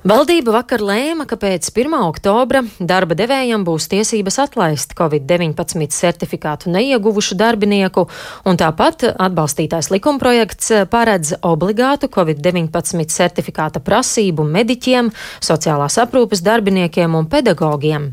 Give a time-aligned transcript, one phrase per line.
[0.00, 1.92] Valdība vakar lēma, ka pēc 1.
[2.06, 8.06] oktobra darba devējiem būs tiesības atlaist Covid-19 certifikātu neieguvušu darbinieku,
[8.48, 15.10] un tāpat atbalstītais likumprojekts paredz obligātu Covid-19 certifikāta prasību mediķiem,
[15.44, 18.08] sociālās aprūpes darbiniekiem un pedagogiem.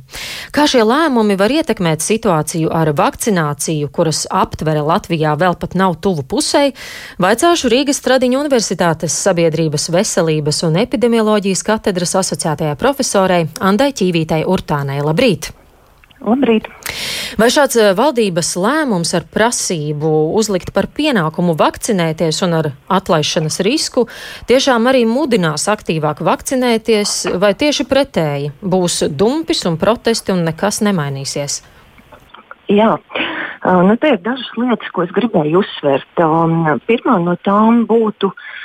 [0.52, 6.28] Kā šie lēmumi var ietekmēt situāciju ar vakcināciju, kuras aptvere Latvijā vēl pat nav tuvu
[6.28, 6.66] pusē,
[7.16, 14.98] vaicāšu Rīgas Tradiņu Universitātes sabiedrības veselības un epidemioloģijas katedras asociētajai profesorei Andai Ķīvītai Urtānai.
[15.06, 15.52] Labrīt!
[16.26, 16.66] Labrīt!
[17.38, 20.10] Vai šāds eh, valdības lēmums ar prasību
[20.40, 24.08] uzlikt par pienākumu vakcinēties un ar atlaišanas risku
[24.50, 31.62] tiešām arī mudinās aktīvāk vakcinēties, vai tieši pretēji būs dumpis un protesti un nekas nemainīsies?
[32.74, 32.98] Jā,
[33.64, 36.26] nu, te ir dažas lietas, ko es gribēju uzsvērt.
[36.90, 38.58] Pirmā no tām būtu Uh,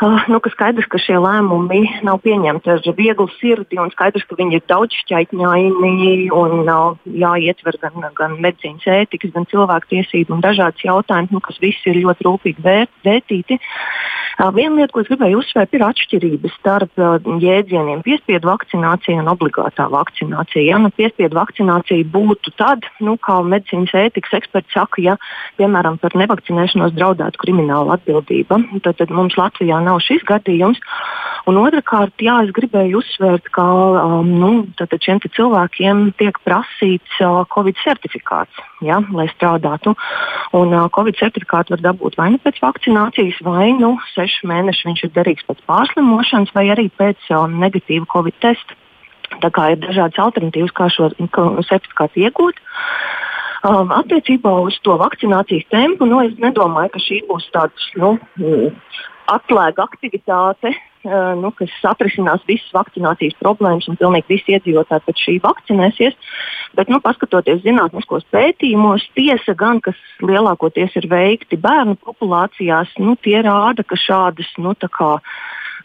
[0.00, 4.60] nu, ka skaidrs, ka šie lēmumi nav pieņemti ar vieglu sirdi, un skaidrs, ka viņi
[4.60, 11.42] ir daudzšķaitņaini un uh, jāietver gan, gan medicīnas ētikas, gan cilvēktiesību un dažādas jautājumas, nu,
[11.42, 13.58] kas visi ir ļoti rūpīgi vērt, vērtīti.
[14.38, 19.32] Uh, viena lieta, ko es gribēju uzsvērt, ir atšķirības starp uh, jēdzieniem piespiedu vakcinācija un
[19.34, 20.62] obligātā vakcinācija.
[20.62, 25.18] Ja nu, piespiedu vakcinācija būtu tad, nu, kā medicīnas ētikas eksperts saka, ja
[25.58, 30.80] piemēram par nevakcinēšanos draudētu krimināla atbildība, tad, tad mums Latvijā nav šis gadījums.
[31.48, 37.78] Un otrkārt, jā, es gribēju uzsvērt, ka um, nu, šiem cilvēkiem tiek prasīts uh, Covid
[37.80, 39.94] certifikāts, ja, lai strādātu.
[40.58, 45.06] Un, uh, Covid certifikātu var dabūt vai nu pēc vakcinācijas, vai nu sešu mēnešu viņš
[45.06, 48.76] ir derīgs pēc pārslimošanas, vai arī pēc um, negatīva Covid testa.
[49.40, 51.10] Tā kā ir dažādas alternatīvas, kā šo
[51.68, 52.60] certifikātu iegūt.
[53.68, 58.14] Um, attiecībā uz to vakcinācijas tempu, nu, es nedomāju, ka šī būs tāds nu,
[59.32, 65.36] atslēga aktivitāte, uh, nu, kas atrisinās visas vakcinācijas problēmas un pilnīgi visi iedzīvotāji pēc šī
[65.44, 66.16] vakcinēsies.
[66.78, 73.40] Bet, nu, paskatoties zinātniskos pētījumos, tiesa gan, kas lielākoties ir veikti bērnu populācijās, nu, tie
[73.46, 75.16] rāda, ka šādas nu, kā,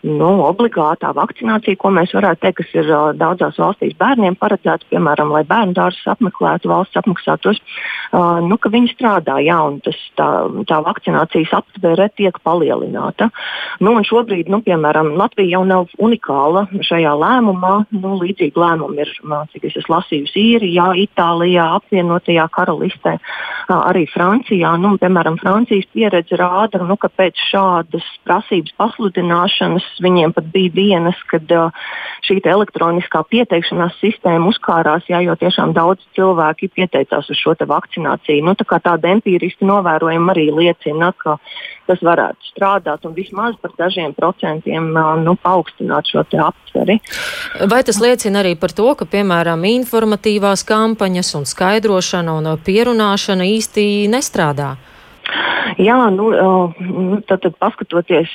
[0.03, 5.31] nu, obligātā vakcinācija, ko mēs varētu teikt, kas ir uh, daudzās valstīs bērniem paredzēta, piemēram,
[5.31, 7.61] lai bērnu dārzus apmeklētu, valsts apmaksātos,
[8.11, 10.27] uh, nu, ka viņi strādā, jā, un tas, tā,
[10.69, 13.29] tā vakcinācijas aptvere tiek palielināta.
[13.83, 17.73] Nu, šobrīd, nu, piemēram, Latvija jau nav unikāla šajā lēmumā.
[17.95, 19.13] Nu, līdzīgi lēmumi ir,
[19.53, 24.75] cik es esmu lasījusi, Īrijā, Itālijā, apvienotajā karalistē, uh, arī Francijā.
[24.83, 31.19] Nu, piemēram, Francijas pieredze rāda, nu, ka pēc šādas prasības pasludināšanas viņiem pat bija dienas,
[31.29, 31.71] kad uh,
[32.25, 38.43] šī elektroniskā pieteikšanās sistēma uzkārās, jā, jo tiešām daudz cilvēki pieteicās uz šo vakcināciju.
[38.45, 41.37] Nu, tā tāda empiriski novērojama arī liecina, ka
[41.87, 46.99] tas varētu strādāt un vismaz par dažiem procentiem uh, nu, paaugstināt šo aptveri.
[47.69, 54.07] Vai tas liecina arī par to, ka, piemēram, informatīvās kampaņas un skaidrošana un pierunāšana īsti
[54.11, 54.73] nestrādā?
[55.81, 56.29] Jā, nu,
[56.79, 58.31] nu, tad, tad paskatoties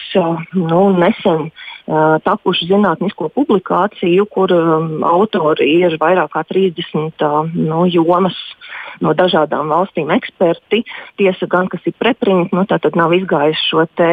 [0.54, 1.50] nu, nesen
[2.24, 4.52] tapušu zinātnisko publikāciju, kur
[5.08, 7.24] autori ir vairāk kā 30
[7.54, 8.36] nu, jomas
[9.00, 10.82] no dažādām valstīm eksperti.
[11.20, 14.10] Tiesa gan, kas ir preprint, nu, tad nav izgājis šo te,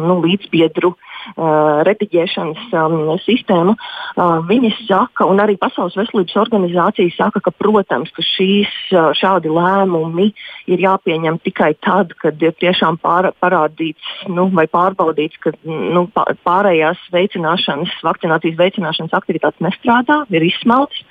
[0.00, 7.14] nu, līdzbiedru uh, uh, rediģēšanas um, sistēmu, uh, viņi saka, un arī Pasaules veselības organizācija
[7.16, 8.72] saka, ka, protams, ka šīs,
[9.20, 10.30] šādi lēmumi
[10.70, 16.06] ir jāpieņem tikai tad, kad ir tiešām pār, parādīts nu, vai pārbaudīts, ka nu,
[16.46, 21.04] pārējās veicināšanas, vakcinācijas veicināšanas aktivitātes nestrādā, ir izsmeltas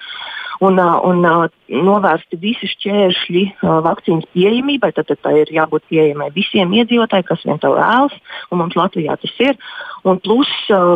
[0.66, 1.22] un, un
[1.70, 3.44] novērsti visi šķēršļi
[3.86, 4.92] vakcīnas pieejamībai.
[4.96, 8.16] Tad, tad tā ir jābūt pieejamai visiem iedzīvotājiem, kas vien to vēlas,
[8.50, 9.58] un mums Latvijā tas ir.
[10.08, 10.50] Un plus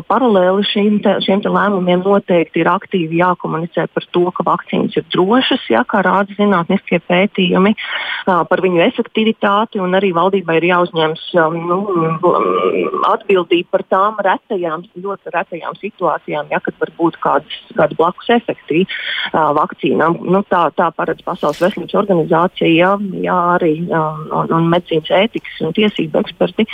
[0.08, 5.08] paralēli šīm te, šiem te lēmumiem noteikti ir aktīvi jākomunicē par to, ka vakcīnas ir
[5.14, 7.76] drošas, jā, kā rāda zinātniskie pētījumi,
[8.26, 11.26] par viņu efektivitāti, un arī valdībai ir jāuzņemas
[11.58, 11.80] nu,
[13.12, 18.86] atbildība par tām retajām, ļoti retajām situācijām, ja, kad var būt kādas, kādi blakus efekti
[19.58, 20.20] vakcīnām.
[20.24, 22.92] Nu, tā, tā paredz Pasaules veselības organizācija, jā,
[23.24, 26.68] jā arī un, un medicīnas ētikas un tiesību eksperti.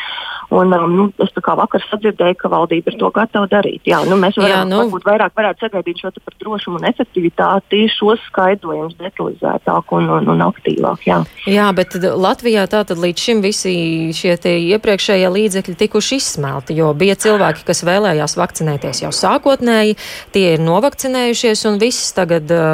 [0.49, 3.83] Un, um, nu, es kā vakar sadzirdēju, ka valdība ir to gatava darīt.
[3.89, 4.79] Jā, nu, mēs varam, jā, nu.
[4.81, 10.41] varbūt vairāk varētu sagaidīt šo par drošumu un efektivitāti, šos skaidrojumus detalizētāk un, un, un
[10.47, 11.05] aktīvāk.
[11.05, 11.19] Jā.
[11.45, 13.73] jā, bet Latvijā tātad līdz šim visi
[14.17, 19.97] šie iepriekšējie līdzekļi tikuši izsmelti, jo bija cilvēki, kas vēlējās vakcinēties jau sākotnēji,
[20.33, 22.68] tie ir novakcinējušies un viss tagad uh,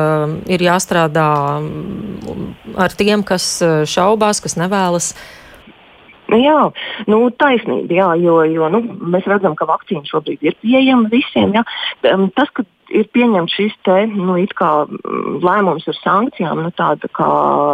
[0.51, 1.30] ir jāstrādā
[2.86, 5.13] ar tiem, kas uh, šaubās, kas nevēlas.
[6.25, 6.62] Nu, jā,
[7.12, 8.81] nu, taisnība, jā, jo, jo nu,
[9.13, 11.53] mēs redzam, ka vakcīna šobrīd ir pieejama visiem.
[11.53, 11.65] Jā.
[12.38, 17.29] Tas, ka ir pieņemts šis te, nu, mm, lēmums ar sankcijām, nu, tāda kā,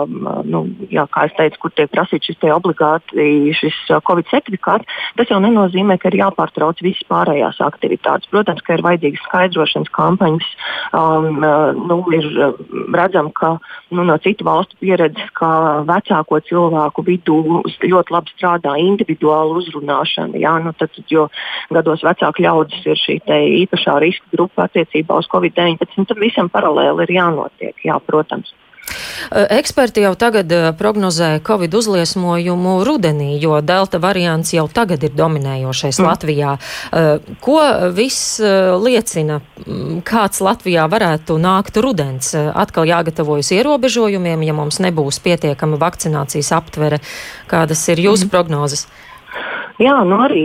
[0.07, 0.63] mm, nu,
[0.93, 4.87] jā, kā es teicu, kur tiek prasīts šis obligāti šis uh, Covid certifikāts,
[5.17, 8.29] tas jau nenozīmē, ka ir jāpārtrauc visas pārējās aktivitātes.
[8.31, 10.49] Protams, ka ir vajadzīgas skaidrošanas kampaņas.
[10.97, 12.57] Um, uh, nu, ir uh,
[12.95, 13.55] redzam, ka
[13.91, 17.39] nu, no citu valstu pieredzes, ka vecāko cilvēku vidū
[17.81, 20.39] ļoti labi strādā individuāla uzrunāšana.
[20.41, 21.27] Jā, nu, tad, jo
[21.73, 23.19] gados vecāku ļaudis ir šī
[23.65, 26.07] īpašā riska grupa attiecībā attiecībā uz Covid-19.
[26.07, 28.53] Tam visam paralēli ir jānotiek, jā, protams.
[29.31, 36.07] Eksperti jau tagad prognozē Covid uzliesmojumu rudenī, jo delta variants jau tagad ir dominējošais mm.
[36.09, 36.55] Latvijā.
[37.39, 37.59] Ko
[37.93, 39.39] viss liecina,
[40.03, 42.33] kāds Latvijā varētu nākt rudens?
[42.35, 46.99] Atkal jāgatavojas ierobežojumiem, ja mums nebūs pietiekama vakcinācijas aptvere.
[47.47, 48.33] Kādas ir jūsu mm.
[48.33, 48.89] prognozes?
[49.81, 50.43] Jā, nu arī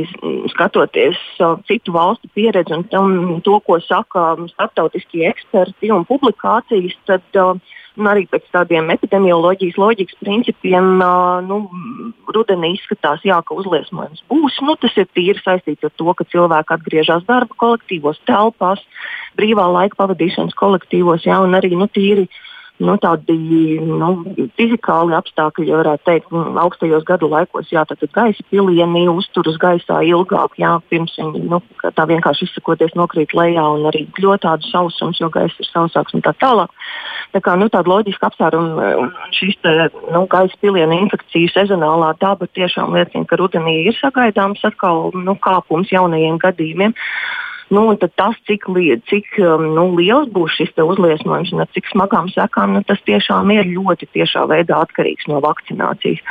[0.49, 3.11] skatoties uh, citu valstu pieredzi un tam,
[3.45, 7.53] to, ko saka starptautiskie eksperti un publikācijas, tad uh,
[8.01, 11.61] un arī pēc tādiem epidemioloģijas loģikas principiem, uh, nu,
[12.33, 14.57] rudenī izskatās, jā, ka uzliesmojums būs.
[14.65, 18.81] Nu, tas ir tīri saistīts ar to, ka cilvēki atgriežas darba kolektīvos, telpās,
[19.37, 22.45] brīvā laika pavadīšanas kolektīvos, jā, un arī nu, tīri uh,
[22.83, 23.37] nu, tādi
[23.81, 24.11] nu,
[24.59, 30.03] fizikāli apstākļi, ja varētu teikt, nu, augstajos gadu laikos, jā, tad gaisa pilieni uzturas gaisā
[30.07, 35.21] ilgāk, jā, pirms viņi nu, tā vienkārši izsakoties nokrīt lejā un arī kļūt tādu sausums,
[35.23, 36.73] jo gaisa ir sausāks un tā tālāk.
[37.35, 39.75] Tā kā nu, tāda loģiska apsvēruma un šīs te,
[40.13, 45.93] nu, gaisa piliena infekciju sezonālā daba tiešām liecina, ka rudenī ir sagaidāms atkal nu, kāpums
[45.93, 46.97] jaunajiem gadījumiem.
[47.69, 52.29] Nu, tas, cik, li, cik um, nu, liels būs šis uzliesmojums un ar cik smagām
[52.31, 56.23] sekām, nu, tas tiešām ir ļoti tiešā veidā atkarīgs no vakcinācijas.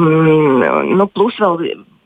[0.00, 1.60] Mm, nu, plus vēl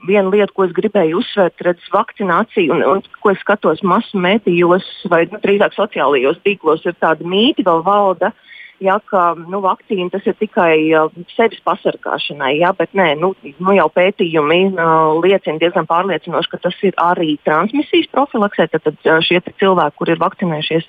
[0.08, 4.90] viena lieta, ko es gribēju uzsvērt, ir vakcinācija, un, un ko es skatos masu mēdījos
[5.12, 7.24] vai nu, drīzāk sociālajos tīklos, ir tāda
[7.62, 8.34] vēl valda.
[8.34, 8.50] Uh,
[8.82, 13.74] ja, ka nu, vakcīna tas ir tikai uh, sevis pasargāšanai, ja, bet nē, nu, nu,
[13.76, 18.68] jau pētījumi uh, liecina diezgan pārliecinoši, ka tas ir arī transmisijas profilaksē.
[18.72, 20.88] Tad, tad uh, šie cilvēki, kur ir vakcinējušies,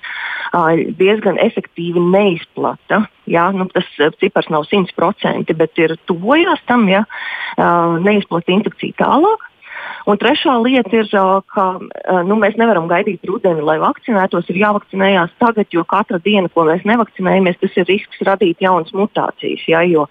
[0.52, 3.04] uh, diezgan efektīvi neizplata.
[3.26, 3.88] Ja, nu, tas
[4.20, 9.50] cipars nav 100%, bet ir tuvojās tam, ja uh, neizplata infekciju tālāk.
[10.06, 11.10] Un trešā lieta ir,
[11.52, 11.66] ka
[12.26, 14.48] nu, mēs nevaram gaidīt rudeni, lai vakcinētos.
[14.52, 19.66] Ir jāvakcinējās tagad, jo katra diena, ko mēs nevakcinējamies, tas ir risks radīt jaunas mutācijas.
[19.70, 20.06] Ja, jo,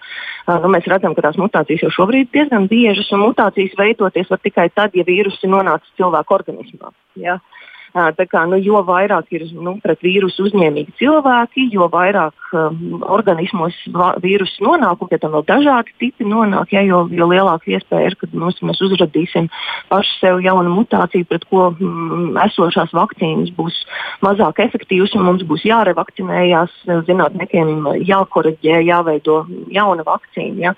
[0.48, 4.42] nu, mēs redzam, ka tās mutācijas jau šobrīd ir diezgan biežas, un mutācijas veidoties var
[4.44, 6.92] tikai tad, ja vīrusi nonāca cilvēka organismā.
[7.20, 7.40] Ja.
[7.40, 7.65] Uh,
[7.96, 13.76] Kā, nu, jo vairāk ir nu, pret vīrusu uzņēmīgi cilvēki, jo vairāk um, organismos
[14.20, 18.16] vīrusu nonāk, un pie tam vēl dažādi tipi nonāk, ja, jo, jo lielāka iespēja ir,
[18.20, 19.48] ka mums, mēs uzradīsim
[19.88, 23.80] paši sev jaunu mutāciju, pret ko mm, esošās vakcīnas būs
[24.26, 26.76] mazāk efektīvas, un mums būs jārevakcinējās,
[27.08, 29.38] zinātniekiem jākoreģē, jāveido
[29.72, 30.68] jauna vakcīna.
[30.68, 30.74] Ja.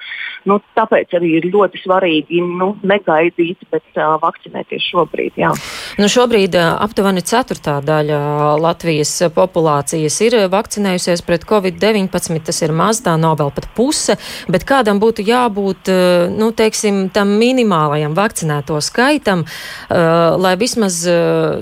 [0.46, 5.34] Nu, tāpēc arī ir ļoti svarīgi nu, negaidīt, bet uh, vakcinēties šobrīd.
[5.40, 5.50] Jā.
[5.98, 12.42] Nu, šobrīd uh, aptuveni aptuveni ceturtā daļa Latvijas populācijas ir vakcinējusies pret covid-19.
[12.44, 14.18] Tas ir maz, tā nav vēl pat puse,
[14.48, 21.60] bet kādam būtu jābūt, eh, nu, teiksim, tam minimālajam vakcinēto skaitam, uh, lai vismaz uh,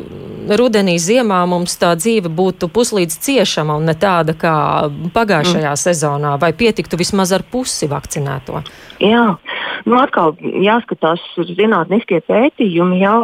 [0.48, 5.82] rudenī, ziemā mums tā dzīve būtu puslīdz ciešama un ne tāda kā pagājušajā mm.
[5.82, 8.62] sezonā, vai pietiktu vismaz ar pusi vakcinēto?
[9.02, 9.36] Jā,
[9.84, 13.14] nu atkal jāskatās zinātniskie pētījumi, jā,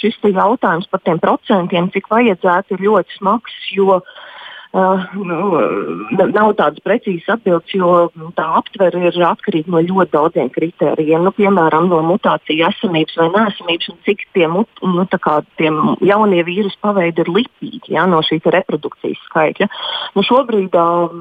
[0.00, 3.58] šis jautājums par tiem procentiem, cik vajadzētu, ir ļoti smags.
[3.72, 4.33] Jo Uh,
[4.74, 5.38] nu,
[6.34, 11.22] nav tādas precīzas atbildes, jo tā aptvere ir atkarīga no ļoti daudziem kritērijiem.
[11.22, 15.06] Nu, piemēram, no mutāciju esamības vai nesamības, un cik tie, mut, nu,
[15.60, 15.70] tie
[16.10, 19.70] jaunie vīrusu paveidi ir lipīgi ja, no šī reprodukcijas skaitļa.
[20.16, 20.74] Nu, šobrīd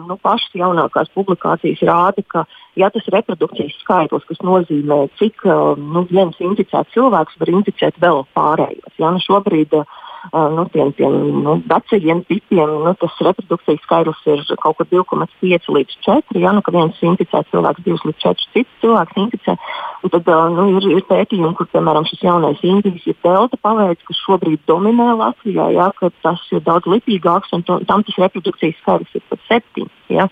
[0.10, 2.48] nu, pašas jaunākās publikācijas rāda, ka
[2.79, 8.98] ja tas reprodukcijas skaitlis, kas nozīmē, cik nu, viens inficēts cilvēks var inficēt vēl pārējos.
[8.98, 10.01] Ja, nu, šobrīd, uh,
[10.32, 11.13] nu, tiem, tiem
[11.44, 16.39] nu, vecajiem tipiem nu, tas reprodukcijas skaidrs ir kaut kur 2,5 līdz 4.
[16.39, 19.58] Ja, nu, ka viens inficēts cilvēks 2 līdz 4 cits cilvēks inficē.
[20.03, 24.22] Un tad nu, ir, ir pētījumi, kur piemēram šis jaunais indijas ir delta paveids, kas
[24.24, 29.20] šobrīd dominē Latvijā, ja, ka tas ir daudz lipīgāks un to, tam tas reprodukcijas skaidrs
[29.20, 29.88] ir pat 7.
[30.13, 30.27] Ja?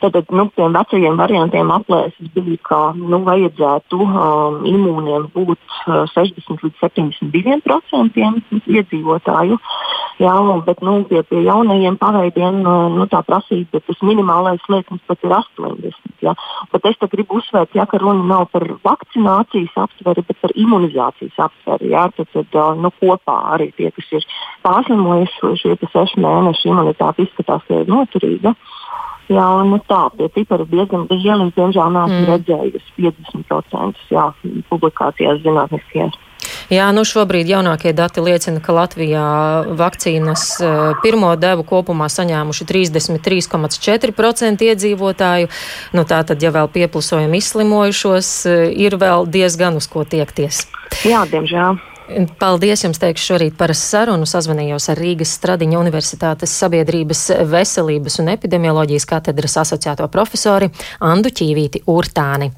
[0.00, 6.64] Tad, nu, tiem vecajiem variantiem aplēses bija, ka nu, vajadzētu um, imūniem būt uh, 60
[6.64, 8.16] līdz 72%
[9.30, 9.58] iedzīvotāju.
[10.20, 10.34] Jā,
[10.66, 15.32] bet nu, pie, pie jaunajiem paveidiem uh, nu, tā prasība, tas minimālais slieksnis pat ir
[15.32, 15.94] 80.
[16.20, 16.34] Ja?
[16.74, 21.94] Bet es gribu uzsvērt, ja, ka runa nav par vakcinācijas aptveri, bet par imunizācijas aptveri.
[21.94, 22.10] Ja?
[22.12, 24.28] Tad, tad nu, kopā arī tie, kas ir
[24.66, 28.52] pārslimojuši šie seši mēneši, imunitāte izskatās, ka ir noturīga.
[29.30, 31.52] Jā, nu tā, tie cipari diezgan lieli.
[31.54, 32.28] Diemžēl neesmu mm.
[32.34, 34.26] redzējusi 50% jā,
[34.68, 36.26] publikācijās zinātniskajās.
[36.70, 39.26] Jā, nu šobrīd jaunākie dati liecina, ka Latvijā
[39.74, 40.70] vakcīnas uh,
[41.02, 45.50] pirmo devu kopumā saņēmuši 33,4% iedzīvotāju.
[45.98, 50.68] Nu, tā tad, ja vēl pieplusojam izslimojušos, uh, ir vēl diezgan uz ko tiekties.
[51.02, 51.90] Jā, diemžēl.
[52.40, 54.26] Paldies jums teikšu šorīt par sarunu.
[54.26, 60.70] Sazvanījos ar Rīgas Stradiņa Universitātes sabiedrības veselības un epidemioloģijas katedras asociēto profesori
[61.06, 62.50] Andu Ķīvīti Urtāni.